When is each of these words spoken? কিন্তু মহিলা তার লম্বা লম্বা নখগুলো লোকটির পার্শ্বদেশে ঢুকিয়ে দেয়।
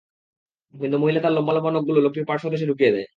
কিন্তু 0.73 0.97
মহিলা 0.97 1.19
তার 1.21 1.33
লম্বা 1.33 1.53
লম্বা 1.55 1.71
নখগুলো 1.71 1.99
লোকটির 2.01 2.29
পার্শ্বদেশে 2.29 2.69
ঢুকিয়ে 2.69 2.93
দেয়। 2.95 3.07